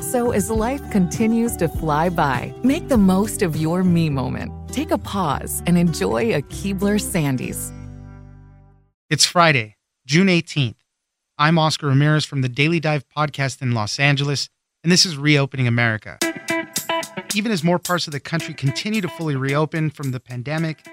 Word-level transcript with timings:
So 0.00 0.32
as 0.32 0.50
life 0.50 0.90
continues 0.90 1.56
to 1.58 1.68
fly 1.68 2.08
by, 2.08 2.54
make 2.62 2.88
the 2.88 2.98
most 2.98 3.42
of 3.42 3.56
your 3.56 3.84
me 3.84 4.10
moment. 4.10 4.52
Take 4.72 4.90
a 4.90 4.98
pause 4.98 5.62
and 5.66 5.76
enjoy 5.76 6.34
a 6.34 6.42
Keebler 6.42 7.00
Sandies. 7.00 7.72
It's 9.10 9.24
Friday, 9.24 9.76
June 10.06 10.28
18th. 10.28 10.76
I'm 11.38 11.58
Oscar 11.58 11.88
Ramirez 11.88 12.24
from 12.24 12.42
the 12.42 12.48
Daily 12.48 12.80
Dive 12.80 13.04
podcast 13.16 13.62
in 13.62 13.72
Los 13.72 13.98
Angeles, 13.98 14.48
and 14.82 14.90
this 14.90 15.04
is 15.04 15.16
Reopening 15.16 15.66
America 15.66 16.18
even 17.36 17.52
as 17.52 17.62
more 17.62 17.78
parts 17.78 18.06
of 18.06 18.12
the 18.12 18.20
country 18.20 18.54
continue 18.54 19.02
to 19.02 19.08
fully 19.08 19.36
reopen 19.36 19.90
from 19.90 20.10
the 20.10 20.20
pandemic, 20.20 20.86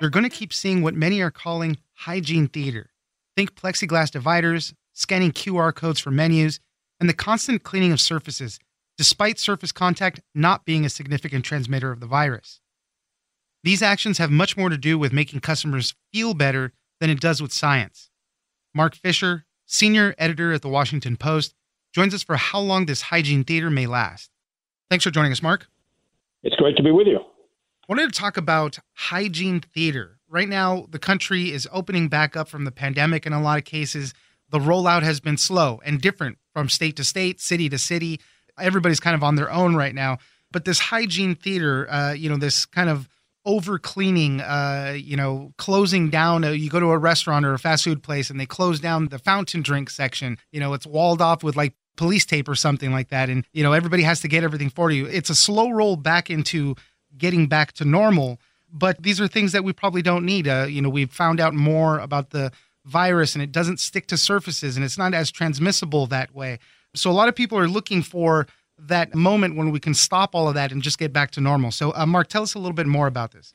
you're 0.00 0.08
going 0.08 0.24
to 0.24 0.30
keep 0.30 0.52
seeing 0.52 0.82
what 0.82 0.94
many 0.94 1.20
are 1.20 1.30
calling 1.30 1.76
hygiene 1.92 2.48
theater. 2.48 2.90
Think 3.36 3.54
plexiglass 3.54 4.10
dividers, 4.10 4.72
scanning 4.94 5.30
QR 5.30 5.74
codes 5.74 6.00
for 6.00 6.10
menus, 6.10 6.58
and 7.00 7.08
the 7.08 7.14
constant 7.14 7.62
cleaning 7.62 7.92
of 7.92 8.00
surfaces, 8.00 8.60
despite 8.98 9.38
surface 9.38 9.72
contact 9.72 10.20
not 10.34 10.66
being 10.66 10.84
a 10.84 10.90
significant 10.90 11.44
transmitter 11.44 11.90
of 11.90 12.00
the 12.00 12.06
virus. 12.06 12.60
These 13.64 13.82
actions 13.82 14.18
have 14.18 14.30
much 14.30 14.56
more 14.56 14.68
to 14.68 14.78
do 14.78 14.98
with 14.98 15.12
making 15.12 15.40
customers 15.40 15.94
feel 16.12 16.34
better 16.34 16.72
than 17.00 17.10
it 17.10 17.20
does 17.20 17.42
with 17.42 17.52
science. 17.52 18.10
Mark 18.74 18.94
Fisher, 18.94 19.46
senior 19.66 20.14
editor 20.18 20.52
at 20.52 20.62
the 20.62 20.68
Washington 20.68 21.16
Post, 21.16 21.54
joins 21.92 22.14
us 22.14 22.22
for 22.22 22.36
how 22.36 22.60
long 22.60 22.86
this 22.86 23.02
hygiene 23.02 23.44
theater 23.44 23.70
may 23.70 23.86
last. 23.86 24.30
Thanks 24.88 25.04
for 25.04 25.10
joining 25.10 25.32
us, 25.32 25.42
Mark. 25.42 25.66
It's 26.42 26.56
great 26.56 26.76
to 26.76 26.82
be 26.82 26.90
with 26.90 27.06
you. 27.06 27.18
I 27.18 27.86
wanted 27.88 28.12
to 28.12 28.18
talk 28.18 28.36
about 28.36 28.78
hygiene 28.94 29.60
theater. 29.60 30.18
Right 30.28 30.48
now, 30.48 30.86
the 30.90 30.98
country 30.98 31.50
is 31.50 31.68
opening 31.72 32.08
back 32.08 32.36
up 32.36 32.48
from 32.48 32.64
the 32.64 32.70
pandemic 32.70 33.26
in 33.26 33.32
a 33.32 33.42
lot 33.42 33.58
of 33.58 33.64
cases. 33.64 34.14
The 34.50 34.58
rollout 34.58 35.02
has 35.02 35.20
been 35.20 35.36
slow 35.36 35.80
and 35.84 36.00
different 36.00 36.38
from 36.52 36.68
state 36.68 36.96
to 36.96 37.04
state, 37.04 37.40
city 37.40 37.68
to 37.68 37.78
city. 37.78 38.20
Everybody's 38.58 39.00
kind 39.00 39.14
of 39.14 39.22
on 39.22 39.36
their 39.36 39.50
own 39.50 39.76
right 39.76 39.94
now. 39.94 40.18
But 40.52 40.64
this 40.64 40.80
hygiene 40.80 41.34
theater, 41.34 41.90
uh, 41.90 42.12
you 42.12 42.28
know, 42.28 42.36
this 42.36 42.66
kind 42.66 42.90
of 42.90 43.08
over 43.46 43.78
cleaning, 43.78 44.40
uh, 44.40 44.94
you 44.96 45.16
know, 45.16 45.52
closing 45.56 46.10
down. 46.10 46.44
A, 46.44 46.52
you 46.52 46.68
go 46.68 46.80
to 46.80 46.90
a 46.90 46.98
restaurant 46.98 47.46
or 47.46 47.54
a 47.54 47.58
fast 47.58 47.84
food 47.84 48.02
place 48.02 48.28
and 48.30 48.38
they 48.38 48.46
close 48.46 48.80
down 48.80 49.08
the 49.08 49.18
fountain 49.18 49.62
drink 49.62 49.88
section. 49.88 50.36
You 50.52 50.60
know, 50.60 50.74
it's 50.74 50.86
walled 50.86 51.22
off 51.22 51.42
with 51.42 51.56
like 51.56 51.74
police 51.96 52.24
tape 52.24 52.48
or 52.48 52.54
something 52.54 52.92
like 52.92 53.08
that 53.08 53.28
and 53.28 53.44
you 53.52 53.62
know 53.62 53.74
everybody 53.74 54.02
has 54.02 54.22
to 54.22 54.28
get 54.28 54.42
everything 54.42 54.70
for 54.70 54.90
you 54.90 55.04
it's 55.04 55.28
a 55.28 55.34
slow 55.34 55.68
roll 55.70 55.96
back 55.96 56.30
into 56.30 56.74
getting 57.18 57.46
back 57.46 57.72
to 57.72 57.84
normal 57.84 58.40
but 58.72 59.02
these 59.02 59.20
are 59.20 59.28
things 59.28 59.52
that 59.52 59.64
we 59.64 59.72
probably 59.72 60.00
don't 60.00 60.24
need 60.24 60.48
uh, 60.48 60.66
you 60.66 60.80
know 60.80 60.88
we've 60.88 61.12
found 61.12 61.40
out 61.40 61.52
more 61.52 61.98
about 61.98 62.30
the 62.30 62.50
virus 62.84 63.34
and 63.34 63.42
it 63.42 63.52
doesn't 63.52 63.80
stick 63.80 64.06
to 64.08 64.16
surfaces 64.16 64.76
and 64.76 64.84
it's 64.84 64.98
not 64.98 65.14
as 65.14 65.30
transmissible 65.30 66.06
that 66.06 66.34
way. 66.34 66.58
So 66.94 67.10
a 67.10 67.12
lot 67.12 67.28
of 67.28 67.34
people 67.34 67.58
are 67.58 67.68
looking 67.68 68.02
for 68.02 68.46
that 68.78 69.14
moment 69.14 69.56
when 69.56 69.70
we 69.70 69.78
can 69.78 69.94
stop 69.94 70.34
all 70.34 70.48
of 70.48 70.54
that 70.54 70.72
and 70.72 70.82
just 70.82 70.98
get 70.98 71.12
back 71.12 71.30
to 71.32 71.40
normal. 71.40 71.70
So 71.70 71.94
uh, 71.94 72.06
mark 72.06 72.28
tell 72.28 72.42
us 72.42 72.54
a 72.54 72.58
little 72.58 72.74
bit 72.74 72.86
more 72.86 73.06
about 73.06 73.32
this 73.32 73.54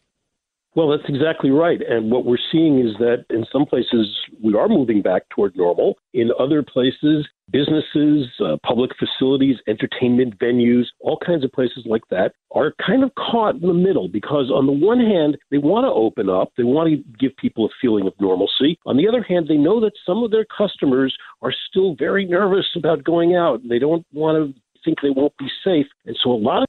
well, 0.75 0.89
that's 0.89 1.07
exactly 1.07 1.51
right. 1.51 1.79
And 1.81 2.11
what 2.11 2.25
we're 2.25 2.37
seeing 2.51 2.79
is 2.79 2.95
that 2.99 3.25
in 3.29 3.45
some 3.51 3.65
places 3.65 4.13
we 4.43 4.53
are 4.55 4.67
moving 4.67 5.01
back 5.01 5.23
toward 5.29 5.55
normal. 5.55 5.95
In 6.13 6.31
other 6.37 6.61
places, 6.61 7.25
businesses, 7.49 8.27
uh, 8.43 8.57
public 8.65 8.91
facilities, 8.99 9.55
entertainment 9.69 10.37
venues, 10.37 10.83
all 10.99 11.17
kinds 11.25 11.45
of 11.45 11.51
places 11.53 11.85
like 11.85 12.01
that 12.09 12.33
are 12.51 12.73
kind 12.85 13.03
of 13.03 13.11
caught 13.15 13.55
in 13.55 13.61
the 13.61 13.73
middle 13.73 14.09
because, 14.09 14.51
on 14.51 14.65
the 14.65 14.71
one 14.73 14.99
hand, 14.99 15.37
they 15.49 15.57
want 15.57 15.85
to 15.85 15.91
open 15.91 16.29
up, 16.29 16.51
they 16.57 16.63
want 16.63 16.89
to 16.89 16.97
give 17.17 17.35
people 17.37 17.65
a 17.65 17.69
feeling 17.81 18.05
of 18.05 18.13
normalcy. 18.19 18.77
On 18.85 18.97
the 18.97 19.07
other 19.07 19.23
hand, 19.23 19.47
they 19.47 19.57
know 19.57 19.79
that 19.79 19.93
some 20.05 20.23
of 20.23 20.31
their 20.31 20.45
customers 20.45 21.15
are 21.41 21.53
still 21.69 21.95
very 21.97 22.25
nervous 22.25 22.67
about 22.75 23.03
going 23.05 23.35
out. 23.35 23.61
They 23.67 23.79
don't 23.79 24.05
want 24.11 24.53
to 24.53 24.61
think 24.83 24.99
they 25.01 25.09
won't 25.09 25.35
be 25.37 25.47
safe. 25.63 25.87
And 26.05 26.17
so 26.21 26.31
a 26.31 26.33
lot 26.33 26.63
of 26.63 26.67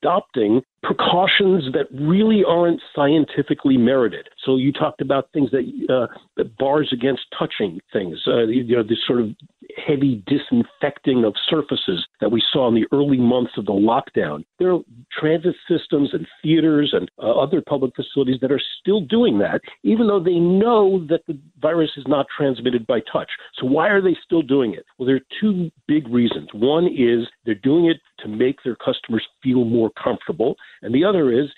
adopting 0.00 0.62
precautions 0.82 1.64
that 1.72 1.86
really 1.92 2.44
aren't 2.44 2.80
scientifically 2.94 3.76
merited. 3.76 4.28
So 4.44 4.56
you 4.56 4.72
talked 4.72 5.00
about 5.00 5.28
things 5.32 5.50
that, 5.50 5.64
uh, 5.88 6.06
that 6.36 6.56
bars 6.56 6.90
against 6.92 7.22
touching 7.38 7.80
things, 7.92 8.18
uh, 8.26 8.44
you 8.44 8.76
know, 8.76 8.82
this 8.82 8.98
sort 9.06 9.20
of 9.20 9.30
heavy 9.76 10.22
disinfecting 10.26 11.24
of 11.24 11.34
surfaces 11.48 12.06
that 12.20 12.30
we 12.30 12.42
saw 12.52 12.68
in 12.68 12.74
the 12.74 12.86
early 12.92 13.18
months 13.18 13.52
of 13.56 13.66
the 13.66 13.72
lockdown. 13.72 14.44
There 14.58 14.72
are 14.72 14.80
transit 15.18 15.54
systems 15.68 16.10
and 16.12 16.26
theaters 16.42 16.90
and 16.92 17.10
uh, 17.18 17.30
other 17.30 17.62
public 17.66 17.94
facilities 17.94 18.40
that 18.40 18.52
are 18.52 18.60
still 18.80 19.00
doing 19.00 19.38
that, 19.38 19.60
even 19.82 20.06
though 20.06 20.22
they 20.22 20.38
know 20.38 21.04
that 21.08 21.22
the 21.26 21.38
virus 21.60 21.90
is 21.96 22.04
not 22.06 22.26
transmitted 22.36 22.86
by 22.86 23.00
touch. 23.12 23.30
So 23.58 23.66
why 23.66 23.88
are 23.88 24.00
they 24.00 24.16
still 24.24 24.42
doing 24.42 24.74
it? 24.74 24.84
Well, 24.98 25.06
there 25.06 25.16
are 25.16 25.40
two 25.40 25.70
big 25.86 26.08
reasons. 26.08 26.48
One 26.52 26.86
is 26.86 27.26
they're 27.44 27.54
doing 27.54 27.86
it 27.86 27.98
to 28.20 28.28
make 28.28 28.62
their 28.64 28.76
customers 28.76 29.26
feel 29.42 29.64
more 29.64 29.90
comfortable, 30.02 30.56
and 30.82 30.94
the 30.94 31.04
other 31.04 31.32
is 31.32 31.48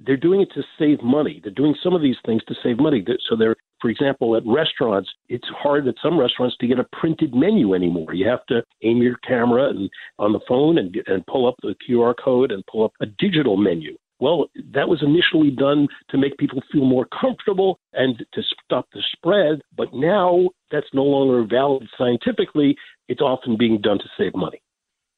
they're 0.00 0.16
doing 0.16 0.42
it 0.42 0.50
to 0.54 0.62
save 0.78 1.02
money. 1.02 1.40
They're 1.42 1.52
doing 1.52 1.74
some 1.82 1.94
of 1.94 2.02
these 2.02 2.16
things 2.24 2.42
to 2.44 2.54
save 2.62 2.78
money. 2.78 3.04
So 3.28 3.36
they're 3.36 3.56
for 3.86 3.90
example, 3.90 4.34
at 4.34 4.42
restaurants, 4.44 5.08
it's 5.28 5.46
hard 5.56 5.86
at 5.86 5.94
some 6.02 6.18
restaurants 6.18 6.56
to 6.58 6.66
get 6.66 6.80
a 6.80 6.86
printed 6.98 7.32
menu 7.32 7.72
anymore. 7.72 8.14
You 8.14 8.26
have 8.28 8.44
to 8.46 8.64
aim 8.82 9.00
your 9.00 9.16
camera 9.18 9.68
and 9.68 9.88
on 10.18 10.32
the 10.32 10.40
phone 10.48 10.76
and, 10.76 10.96
and 11.06 11.24
pull 11.26 11.46
up 11.46 11.54
the 11.62 11.76
QR 11.88 12.12
code 12.20 12.50
and 12.50 12.66
pull 12.66 12.84
up 12.84 12.90
a 13.00 13.06
digital 13.06 13.56
menu. 13.56 13.96
Well, 14.18 14.46
that 14.74 14.88
was 14.88 15.04
initially 15.04 15.52
done 15.52 15.86
to 16.10 16.18
make 16.18 16.36
people 16.36 16.62
feel 16.72 16.84
more 16.84 17.06
comfortable 17.20 17.78
and 17.92 18.18
to 18.34 18.42
stop 18.64 18.88
the 18.92 19.04
spread, 19.12 19.60
but 19.76 19.94
now 19.94 20.48
that's 20.72 20.88
no 20.92 21.04
longer 21.04 21.46
valid 21.48 21.86
scientifically. 21.96 22.76
It's 23.06 23.20
often 23.20 23.56
being 23.56 23.80
done 23.80 23.98
to 23.98 24.08
save 24.18 24.34
money. 24.34 24.60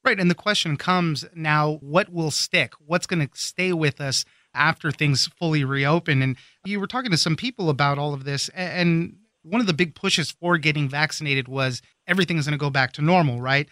Right. 0.05 0.19
And 0.19 0.29
the 0.29 0.35
question 0.35 0.77
comes 0.77 1.25
now 1.33 1.79
what 1.81 2.09
will 2.09 2.31
stick? 2.31 2.73
What's 2.85 3.07
going 3.07 3.27
to 3.27 3.29
stay 3.33 3.73
with 3.73 3.99
us 3.99 4.25
after 4.53 4.91
things 4.91 5.27
fully 5.39 5.63
reopen. 5.63 6.21
And 6.21 6.35
you 6.65 6.79
were 6.79 6.87
talking 6.87 7.11
to 7.11 7.17
some 7.17 7.35
people 7.35 7.69
about 7.69 7.97
all 7.97 8.13
of 8.13 8.23
this. 8.23 8.49
And 8.49 9.17
one 9.43 9.61
of 9.61 9.67
the 9.67 9.73
big 9.73 9.95
pushes 9.95 10.31
for 10.31 10.57
getting 10.57 10.89
vaccinated 10.89 11.47
was 11.47 11.81
everything 12.07 12.37
is 12.37 12.45
going 12.45 12.57
to 12.57 12.57
go 12.57 12.69
back 12.69 12.93
to 12.93 13.01
normal, 13.01 13.41
right? 13.41 13.67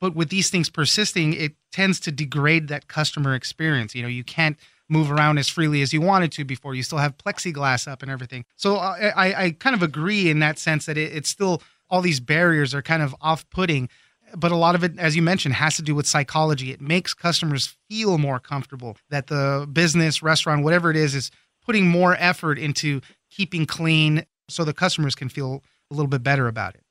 But 0.00 0.14
with 0.14 0.30
these 0.30 0.50
things 0.50 0.70
persisting, 0.70 1.34
it 1.34 1.52
tends 1.72 2.00
to 2.00 2.12
degrade 2.12 2.68
that 2.68 2.88
customer 2.88 3.34
experience. 3.34 3.94
You 3.94 4.02
know, 4.02 4.08
you 4.08 4.24
can't 4.24 4.56
move 4.88 5.10
around 5.10 5.38
as 5.38 5.48
freely 5.48 5.82
as 5.82 5.92
you 5.92 6.00
wanted 6.00 6.32
to 6.32 6.44
before. 6.44 6.74
You 6.74 6.82
still 6.82 6.98
have 6.98 7.16
plexiglass 7.16 7.86
up 7.86 8.02
and 8.02 8.10
everything. 8.10 8.44
So 8.56 8.76
uh, 8.76 9.12
I, 9.14 9.44
I 9.44 9.50
kind 9.52 9.76
of 9.76 9.82
agree 9.82 10.30
in 10.30 10.40
that 10.40 10.58
sense 10.58 10.86
that 10.86 10.96
it, 10.96 11.12
it's 11.12 11.28
still 11.28 11.62
all 11.88 12.00
these 12.00 12.20
barriers 12.20 12.74
are 12.74 12.82
kind 12.82 13.02
of 13.02 13.14
off 13.20 13.48
putting. 13.50 13.88
But 14.36 14.52
a 14.52 14.56
lot 14.56 14.74
of 14.74 14.84
it, 14.84 14.98
as 14.98 15.16
you 15.16 15.22
mentioned, 15.22 15.54
has 15.54 15.76
to 15.76 15.82
do 15.82 15.94
with 15.94 16.06
psychology. 16.06 16.70
It 16.70 16.80
makes 16.80 17.14
customers 17.14 17.76
feel 17.88 18.18
more 18.18 18.38
comfortable 18.38 18.96
that 19.10 19.26
the 19.28 19.68
business, 19.72 20.22
restaurant, 20.22 20.64
whatever 20.64 20.90
it 20.90 20.96
is, 20.96 21.14
is 21.14 21.30
putting 21.64 21.88
more 21.88 22.16
effort 22.18 22.58
into 22.58 23.00
keeping 23.30 23.66
clean 23.66 24.24
so 24.48 24.64
the 24.64 24.72
customers 24.72 25.14
can 25.14 25.28
feel 25.28 25.62
a 25.90 25.94
little 25.94 26.08
bit 26.08 26.22
better 26.22 26.48
about 26.48 26.74
it 26.74 26.82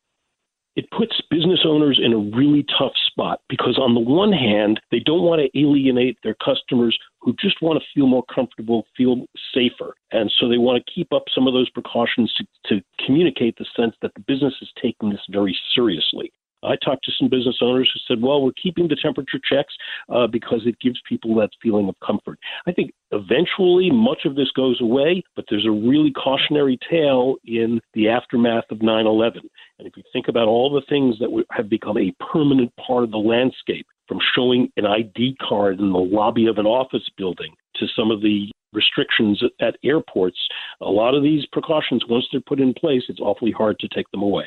it 0.80 0.90
puts 0.92 1.22
business 1.30 1.60
owners 1.66 2.00
in 2.02 2.14
a 2.14 2.38
really 2.38 2.66
tough 2.78 2.94
spot 3.06 3.42
because, 3.50 3.78
on 3.78 3.96
the 3.96 4.00
one 4.00 4.32
hand, 4.32 4.80
they 4.92 5.00
don't 5.00 5.24
want 5.24 5.42
to 5.42 5.60
alienate 5.60 6.18
their 6.24 6.36
customers 6.36 6.98
who 7.20 7.36
just 7.38 7.62
want 7.62 7.78
to 7.78 7.86
feel 7.94 8.08
more 8.08 8.24
comfortable, 8.34 8.86
feel 8.96 9.26
safer. 9.54 9.96
And 10.14 10.32
so 10.40 10.48
they 10.48 10.58
want 10.58 10.82
to 10.82 10.92
keep 10.94 11.12
up 11.12 11.24
some 11.36 11.48
of 11.48 11.54
those 11.54 11.70
precautions 11.70 12.34
to, 12.38 12.46
to 12.70 12.82
communicate 13.06 13.58
the 13.58 13.66
sense 13.76 13.94
that 14.02 14.14
the 14.14 14.22
business 14.22 14.54
is 14.62 14.70
taking 14.82 15.10
this 15.10 15.20
very 15.30 15.58
seriously. 15.76 16.32
I 16.64 16.76
talked 16.84 17.06
to 17.06 17.12
some 17.18 17.30
business 17.30 17.58
owners 17.62 17.90
who 17.94 18.00
said, 18.08 18.22
well, 18.22 18.42
we're 18.42 18.52
keeping 18.62 18.88
the 18.88 18.98
temperature 19.02 19.40
checks 19.44 19.74
uh, 20.10 20.28
because 20.28 20.62
it 20.66 20.80
gives 20.80 21.00
people 21.08 21.36
that 21.36 21.50
feeling 21.62 21.88
of 21.90 21.96
comfort. 22.06 22.40
I 22.68 22.72
think 22.72 22.92
eventually 23.12 23.90
much 23.92 24.26
of 24.26 24.36
this 24.36 24.52
goes 24.56 24.80
away, 24.82 25.24
but 25.36 25.46
there's 25.50 25.66
a 25.66 25.72
really 25.72 26.12
cautionary 26.12 26.78
tale 26.90 27.36
in 27.46 27.80
the 27.94 28.10
aftermath 28.10 28.66
of 28.72 28.82
9 28.82 29.06
11. 29.06 29.42
And 29.80 29.88
if 29.88 29.96
you 29.96 30.04
think 30.12 30.28
about 30.28 30.48
all 30.48 30.72
the 30.72 30.86
things 30.90 31.18
that 31.20 31.46
have 31.52 31.70
become 31.70 31.98
a 31.98 32.14
permanent 32.32 32.72
part 32.76 33.04
of 33.04 33.12
the 33.12 33.18
landscape, 33.18 33.86
from 34.10 34.20
showing 34.36 34.70
an 34.76 34.86
ID 34.86 35.38
card 35.40 35.80
in 35.80 35.94
the 35.94 36.00
lobby 36.00 36.48
of 36.48 36.58
an 36.58 36.66
office 36.66 37.08
building 37.16 37.54
to 37.76 37.86
some 37.96 38.12
of 38.12 38.22
the 38.22 38.52
restrictions 38.74 39.42
at 39.62 39.78
airports, 39.84 40.38
a 40.82 40.90
lot 40.90 41.16
of 41.16 41.24
these 41.24 41.46
precautions, 41.52 42.04
once 42.10 42.26
they're 42.32 42.42
put 42.42 42.60
in 42.60 42.74
place, 42.74 43.04
it's 43.08 43.20
awfully 43.20 43.52
hard 43.52 43.80
to 43.80 43.88
take 43.88 44.10
them 44.12 44.24
away. 44.24 44.46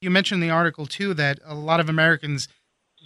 You 0.00 0.10
mentioned 0.10 0.42
in 0.42 0.48
the 0.48 0.54
article 0.54 0.86
too 0.86 1.14
that 1.14 1.40
a 1.44 1.54
lot 1.54 1.80
of 1.80 1.88
Americans 1.88 2.48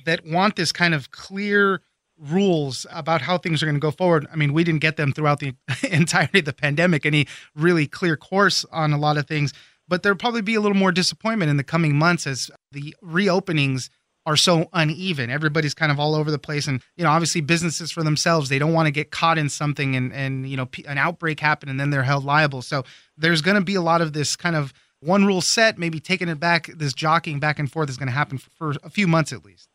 that 0.05 0.25
want 0.25 0.57
this 0.57 0.73
kind 0.73 0.95
of 0.95 1.11
clear 1.11 1.81
rules 2.19 2.87
about 2.93 3.23
how 3.23 3.39
things 3.39 3.63
are 3.63 3.67
going 3.67 3.75
to 3.75 3.81
go 3.81 3.91
forward. 3.91 4.27
I 4.33 4.37
mean, 4.37 4.53
we 4.53 4.63
didn't 4.63 4.81
get 4.81 4.97
them 4.97 5.13
throughout 5.13 5.41
the 5.41 5.55
entirety 5.91 6.39
of 6.41 6.45
the 6.45 6.53
pandemic, 6.53 7.05
any 7.05 7.27
really 7.57 7.87
clear 7.87 8.17
course 8.17 8.65
on 8.71 8.93
a 8.93 8.99
lot 8.99 9.17
of 9.17 9.27
things, 9.27 9.53
but 9.89 10.03
there'll 10.03 10.19
probably 10.19 10.43
be 10.43 10.55
a 10.55 10.61
little 10.61 10.77
more 10.77 10.93
disappointment 10.93 11.51
in 11.51 11.57
the 11.57 11.65
coming 11.65 11.97
months 11.97 12.27
as 12.27 12.51
the 12.71 12.95
reopenings 13.03 13.89
are 14.27 14.37
so 14.37 14.69
uneven. 14.73 15.29
Everybody's 15.29 15.75
kind 15.75 15.93
of 15.93 16.01
all 16.01 16.15
over 16.15 16.31
the 16.31 16.39
place. 16.39 16.67
And, 16.67 16.81
you 16.97 17.05
know, 17.05 17.11
obviously 17.11 17.43
businesses 17.43 17.91
for 17.91 18.03
themselves, 18.03 18.49
they 18.49 18.59
don't 18.59 18.73
want 18.73 18.87
to 18.87 18.91
get 18.91 19.11
caught 19.11 19.37
in 19.37 19.51
something 19.51 19.95
and, 19.97 20.13
and, 20.15 20.49
you 20.49 20.57
know, 20.57 20.69
an 20.87 20.97
outbreak 20.97 21.41
happen 21.41 21.69
and 21.69 21.79
then 21.79 21.91
they're 21.91 22.05
held 22.05 22.25
liable. 22.25 22.63
So 22.63 22.85
there's 23.19 23.43
going 23.43 23.57
to 23.57 23.61
be 23.61 23.75
a 23.75 23.83
lot 23.83 24.01
of 24.01 24.15
this 24.15 24.35
kind 24.35 24.57
of 24.57 24.73
one 25.05 25.25
rule 25.25 25.41
set, 25.41 25.79
maybe 25.79 26.01
taking 26.01 26.29
it 26.29 26.41
back, 26.41 26.67
this 26.75 26.93
jockeying 26.93 27.41
back 27.41 27.59
and 27.59 27.71
forth 27.71 27.91
is 27.91 27.97
going 27.97 28.09
to 28.09 28.15
happen 28.15 28.39
for, 28.39 28.75
a 28.83 28.91
few 28.91 29.07
months 29.07 29.33
at 29.33 29.45
least. 29.45 29.69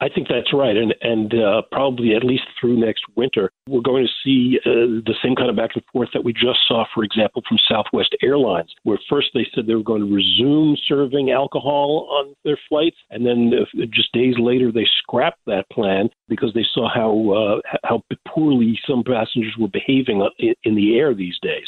I 0.00 0.08
think 0.08 0.28
that's 0.28 0.52
right, 0.52 0.76
and 0.76 0.94
and 1.02 1.34
uh, 1.34 1.62
probably 1.72 2.14
at 2.14 2.22
least 2.22 2.44
through 2.60 2.78
next 2.78 3.02
winter, 3.16 3.50
we're 3.68 3.80
going 3.80 4.06
to 4.06 4.12
see 4.22 4.60
uh, 4.64 5.02
the 5.04 5.14
same 5.20 5.34
kind 5.34 5.50
of 5.50 5.56
back 5.56 5.70
and 5.74 5.82
forth 5.92 6.10
that 6.14 6.22
we 6.22 6.32
just 6.32 6.60
saw, 6.68 6.84
for 6.94 7.02
example, 7.02 7.42
from 7.48 7.58
Southwest 7.68 8.14
Airlines, 8.22 8.72
where 8.84 8.98
first 9.10 9.30
they 9.34 9.44
said 9.52 9.66
they 9.66 9.74
were 9.74 9.82
going 9.82 10.06
to 10.06 10.14
resume 10.14 10.76
serving 10.86 11.32
alcohol 11.32 12.06
on 12.12 12.32
their 12.44 12.58
flights, 12.68 12.96
and 13.10 13.26
then 13.26 13.50
uh, 13.52 13.86
just 13.92 14.12
days 14.12 14.36
later 14.38 14.70
they 14.70 14.86
scrapped 15.02 15.40
that 15.46 15.68
plan 15.72 16.08
because 16.28 16.54
they 16.54 16.64
saw 16.72 16.88
how 16.88 17.60
uh, 17.64 17.76
how 17.82 18.00
poorly 18.28 18.78
some 18.88 19.02
passengers 19.02 19.56
were 19.58 19.66
behaving 19.66 20.24
in 20.62 20.76
the 20.76 20.96
air 20.96 21.12
these 21.12 21.38
days. 21.42 21.66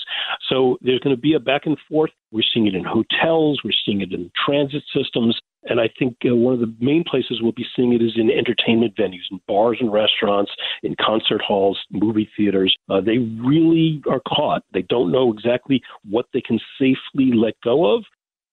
So 0.50 0.78
there's 0.82 1.00
going 1.00 1.14
to 1.14 1.20
be 1.20 1.34
a 1.34 1.40
back 1.40 1.62
and 1.64 1.78
forth. 1.88 2.10
We're 2.32 2.42
seeing 2.52 2.66
it 2.66 2.74
in 2.74 2.84
hotels, 2.84 3.60
we're 3.64 3.70
seeing 3.84 4.00
it 4.00 4.12
in 4.12 4.30
transit 4.46 4.82
systems, 4.94 5.38
and 5.64 5.80
I 5.80 5.88
think 5.98 6.16
uh, 6.24 6.34
one 6.34 6.54
of 6.54 6.60
the 6.60 6.74
main 6.80 7.04
places 7.04 7.40
we'll 7.42 7.52
be 7.52 7.66
seeing 7.76 7.92
it 7.92 8.02
is 8.02 8.12
in 8.16 8.30
entertainment 8.30 8.96
venues, 8.96 9.26
in 9.30 9.40
bars 9.46 9.78
and 9.80 9.92
restaurants, 9.92 10.50
in 10.82 10.96
concert 11.00 11.42
halls, 11.42 11.78
movie 11.90 12.28
theaters. 12.36 12.74
Uh, 12.88 13.00
they 13.00 13.18
really 13.18 14.02
are 14.10 14.20
caught. 14.20 14.62
They 14.72 14.82
don't 14.82 15.12
know 15.12 15.32
exactly 15.32 15.82
what 16.08 16.26
they 16.32 16.40
can 16.40 16.58
safely 16.78 17.32
let 17.34 17.54
go 17.62 17.94
of. 17.94 18.04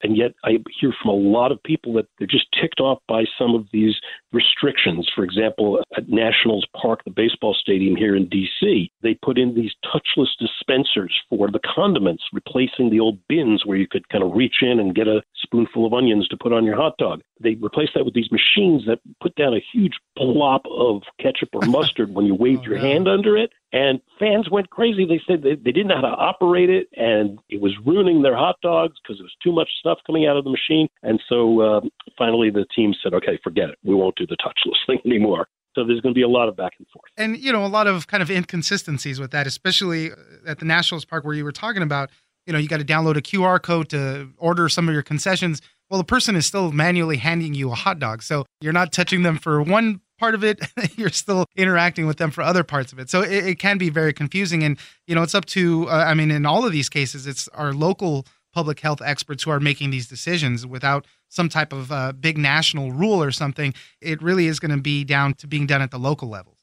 And 0.03 0.15
yet, 0.15 0.33
I 0.43 0.57
hear 0.79 0.93
from 1.01 1.09
a 1.09 1.29
lot 1.29 1.51
of 1.51 1.61
people 1.63 1.93
that 1.93 2.05
they're 2.17 2.27
just 2.27 2.45
ticked 2.59 2.79
off 2.79 2.99
by 3.07 3.23
some 3.37 3.55
of 3.55 3.65
these 3.73 3.95
restrictions. 4.31 5.09
For 5.15 5.23
example, 5.23 5.79
at 5.95 6.09
Nationals 6.09 6.65
Park, 6.79 7.03
the 7.03 7.11
baseball 7.11 7.55
stadium 7.59 7.95
here 7.95 8.15
in 8.15 8.29
D.C., 8.29 8.91
they 9.01 9.17
put 9.23 9.37
in 9.37 9.55
these 9.55 9.71
touchless 9.85 10.29
dispensers 10.39 11.15
for 11.29 11.49
the 11.49 11.59
condiments, 11.59 12.23
replacing 12.31 12.89
the 12.89 12.99
old 12.99 13.19
bins 13.27 13.65
where 13.65 13.77
you 13.77 13.87
could 13.87 14.07
kind 14.09 14.23
of 14.23 14.33
reach 14.35 14.57
in 14.61 14.79
and 14.79 14.95
get 14.95 15.07
a 15.07 15.23
spoonful 15.35 15.85
of 15.85 15.93
onions 15.93 16.27
to 16.27 16.37
put 16.37 16.53
on 16.53 16.65
your 16.65 16.75
hot 16.75 16.97
dog. 16.97 17.21
They 17.41 17.55
replaced 17.55 17.91
that 17.95 18.05
with 18.05 18.13
these 18.13 18.31
machines 18.31 18.83
that 18.85 18.99
put 19.21 19.35
down 19.35 19.53
a 19.53 19.65
huge 19.73 19.93
plop 20.17 20.63
of 20.69 21.03
ketchup 21.19 21.49
or 21.53 21.61
mustard 21.67 22.13
when 22.13 22.25
you 22.25 22.35
waved 22.39 22.61
oh, 22.65 22.71
your 22.71 22.77
hand 22.79 23.07
under 23.07 23.37
it. 23.37 23.51
And 23.71 23.99
fans 24.17 24.49
went 24.49 24.69
crazy. 24.69 25.05
They 25.05 25.21
said 25.27 25.43
they, 25.43 25.55
they 25.55 25.71
didn't 25.71 25.87
know 25.87 25.95
how 25.95 26.01
to 26.01 26.07
operate 26.07 26.69
it, 26.69 26.87
and 26.95 27.37
it 27.49 27.61
was 27.61 27.73
ruining 27.85 28.21
their 28.21 28.35
hot 28.35 28.55
dogs 28.61 28.95
because 29.01 29.17
there 29.17 29.25
was 29.25 29.35
too 29.43 29.51
much 29.51 29.69
stuff 29.79 29.99
coming 30.05 30.25
out 30.25 30.37
of 30.37 30.45
the 30.45 30.49
machine. 30.49 30.87
And 31.03 31.21
so 31.27 31.61
uh, 31.61 31.81
finally, 32.17 32.49
the 32.49 32.65
team 32.73 32.93
said, 33.03 33.13
"Okay, 33.13 33.37
forget 33.43 33.69
it. 33.69 33.77
We 33.83 33.93
won't 33.93 34.15
do 34.15 34.25
the 34.25 34.37
touchless 34.37 34.77
thing 34.87 34.99
anymore." 35.05 35.47
So 35.75 35.83
there's 35.85 36.01
going 36.01 36.13
to 36.13 36.17
be 36.17 36.23
a 36.23 36.29
lot 36.29 36.47
of 36.49 36.55
back 36.55 36.73
and 36.79 36.87
forth. 36.87 37.11
And 37.17 37.37
you 37.37 37.51
know, 37.51 37.65
a 37.65 37.67
lot 37.67 37.87
of 37.87 38.07
kind 38.07 38.23
of 38.23 38.31
inconsistencies 38.31 39.19
with 39.19 39.31
that, 39.31 39.45
especially 39.45 40.11
at 40.47 40.59
the 40.59 40.65
Nationals 40.65 41.05
Park 41.05 41.25
where 41.25 41.35
you 41.35 41.43
were 41.43 41.51
talking 41.51 41.83
about. 41.83 42.09
You 42.45 42.53
know, 42.53 42.59
you 42.59 42.69
got 42.69 42.77
to 42.77 42.85
download 42.85 43.17
a 43.17 43.21
QR 43.21 43.61
code 43.61 43.89
to 43.89 44.29
order 44.37 44.69
some 44.69 44.87
of 44.87 44.93
your 44.93 45.03
concessions. 45.03 45.61
Well, 45.89 45.97
the 45.97 46.05
person 46.05 46.37
is 46.37 46.45
still 46.45 46.71
manually 46.71 47.17
handing 47.17 47.53
you 47.53 47.71
a 47.71 47.75
hot 47.75 47.99
dog, 47.99 48.23
so 48.23 48.45
you're 48.61 48.71
not 48.71 48.93
touching 48.93 49.23
them 49.23 49.37
for 49.37 49.61
one 49.61 49.99
part 50.17 50.35
of 50.35 50.43
it 50.43 50.59
you're 50.97 51.09
still 51.09 51.45
interacting 51.55 52.07
with 52.07 52.17
them 52.17 52.31
for 52.31 52.41
other 52.41 52.63
parts 52.63 52.91
of 52.91 52.99
it. 52.99 53.09
So 53.09 53.21
it, 53.21 53.45
it 53.45 53.59
can 53.59 53.77
be 53.77 53.89
very 53.89 54.13
confusing 54.13 54.63
and 54.63 54.77
you 55.05 55.15
know 55.15 55.23
it's 55.23 55.35
up 55.35 55.45
to 55.45 55.87
uh, 55.89 56.05
i 56.07 56.13
mean 56.13 56.31
in 56.31 56.45
all 56.45 56.65
of 56.65 56.71
these 56.71 56.89
cases 56.89 57.27
it's 57.27 57.47
our 57.49 57.73
local 57.73 58.25
public 58.53 58.79
health 58.79 59.01
experts 59.03 59.43
who 59.43 59.51
are 59.51 59.59
making 59.59 59.91
these 59.91 60.07
decisions 60.07 60.65
without 60.65 61.05
some 61.29 61.49
type 61.49 61.73
of 61.73 61.91
uh, 61.91 62.11
big 62.13 62.37
national 62.37 62.91
rule 62.91 63.21
or 63.21 63.31
something. 63.31 63.73
It 64.01 64.21
really 64.21 64.47
is 64.47 64.59
going 64.59 64.71
to 64.71 64.81
be 64.81 65.03
down 65.03 65.35
to 65.35 65.47
being 65.47 65.67
done 65.67 65.81
at 65.81 65.91
the 65.91 65.99
local 65.99 66.29
level. 66.29 66.57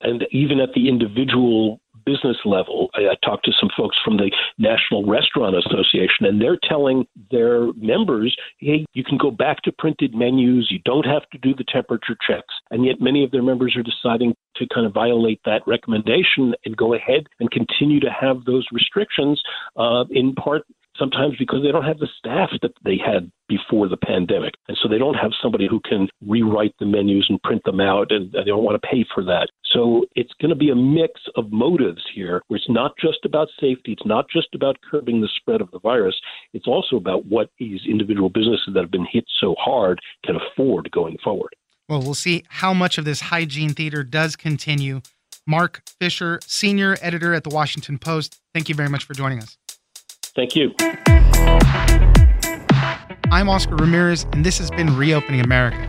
And 0.00 0.26
even 0.32 0.58
at 0.58 0.72
the 0.74 0.88
individual 0.88 1.80
business 2.04 2.36
level. 2.44 2.90
I, 2.94 3.12
I 3.12 3.14
talked 3.24 3.44
to 3.46 3.52
some 3.58 3.70
folks 3.76 3.96
from 4.04 4.16
the 4.16 4.30
National 4.58 5.06
Restaurant 5.06 5.56
Association, 5.56 6.26
and 6.26 6.40
they're 6.40 6.58
telling 6.68 7.06
their 7.30 7.72
members, 7.74 8.36
hey, 8.58 8.84
you 8.94 9.04
can 9.04 9.18
go 9.18 9.30
back 9.30 9.62
to 9.62 9.72
printed 9.72 10.14
menus. 10.14 10.68
You 10.70 10.80
don't 10.84 11.06
have 11.06 11.28
to 11.30 11.38
do 11.38 11.54
the 11.54 11.64
temperature 11.64 12.16
checks. 12.26 12.54
And 12.70 12.84
yet 12.84 13.00
many 13.00 13.24
of 13.24 13.30
their 13.30 13.42
members 13.42 13.76
are 13.76 13.82
deciding 13.82 14.34
to 14.56 14.66
kind 14.74 14.86
of 14.86 14.92
violate 14.92 15.40
that 15.44 15.62
recommendation 15.66 16.54
and 16.64 16.76
go 16.76 16.94
ahead 16.94 17.26
and 17.40 17.50
continue 17.50 18.00
to 18.00 18.10
have 18.10 18.44
those 18.44 18.66
restrictions, 18.72 19.42
uh, 19.76 20.04
in 20.10 20.34
part 20.34 20.62
sometimes 20.98 21.34
because 21.38 21.62
they 21.62 21.72
don't 21.72 21.84
have 21.84 21.98
the 21.98 22.08
staff 22.18 22.50
that 22.60 22.72
they 22.84 22.98
had 22.98 23.30
before 23.48 23.88
the 23.88 23.96
pandemic. 23.96 24.54
And 24.68 24.76
so 24.80 24.88
they 24.88 24.98
don't 24.98 25.14
have 25.14 25.32
somebody 25.42 25.66
who 25.68 25.80
can 25.80 26.08
rewrite 26.26 26.74
the 26.78 26.86
menus 26.86 27.26
and 27.28 27.42
print 27.42 27.62
them 27.64 27.80
out, 27.80 28.12
and 28.12 28.32
they 28.32 28.44
don't 28.44 28.64
want 28.64 28.80
to 28.80 28.86
pay 28.86 29.04
for 29.14 29.24
that. 29.24 29.48
So 29.72 30.04
it's 30.14 30.32
going 30.40 30.50
to 30.50 30.56
be 30.56 30.70
a 30.70 30.74
mix 30.74 31.20
of 31.36 31.50
motives 31.50 32.02
here 32.14 32.42
where 32.48 32.58
it's 32.58 32.68
not 32.68 32.92
just 33.00 33.24
about 33.24 33.48
safety, 33.58 33.92
it's 33.92 34.06
not 34.06 34.26
just 34.30 34.48
about 34.54 34.76
curbing 34.88 35.20
the 35.20 35.28
spread 35.36 35.60
of 35.60 35.70
the 35.70 35.78
virus, 35.80 36.14
it's 36.52 36.66
also 36.66 36.96
about 36.96 37.26
what 37.26 37.50
these 37.58 37.80
individual 37.88 38.28
businesses 38.28 38.68
that 38.74 38.80
have 38.80 38.90
been 38.90 39.06
hit 39.10 39.24
so 39.40 39.54
hard 39.58 40.00
can 40.24 40.36
afford 40.36 40.90
going 40.90 41.16
forward. 41.24 41.54
Well, 41.88 42.02
we'll 42.02 42.14
see 42.14 42.44
how 42.48 42.74
much 42.74 42.98
of 42.98 43.04
this 43.04 43.20
hygiene 43.20 43.70
theater 43.70 44.04
does 44.04 44.36
continue. 44.36 45.00
Mark 45.46 45.82
Fisher, 45.98 46.38
senior 46.46 46.96
editor 47.00 47.34
at 47.34 47.44
the 47.44 47.50
Washington 47.50 47.98
Post, 47.98 48.40
thank 48.54 48.68
you 48.68 48.74
very 48.74 48.88
much 48.88 49.04
for 49.04 49.14
joining 49.14 49.38
us. 49.38 49.56
Thank 50.34 50.54
you. 50.54 50.72
I'm 53.30 53.48
Oscar 53.48 53.76
Ramirez, 53.76 54.26
and 54.32 54.44
this 54.44 54.58
has 54.58 54.70
been 54.70 54.96
Reopening 54.96 55.40
America. 55.40 55.88